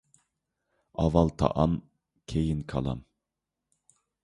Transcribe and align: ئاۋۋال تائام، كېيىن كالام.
ئاۋۋال 1.03 1.29
تائام، 1.41 1.77
كېيىن 2.33 2.65
كالام. 2.75 3.07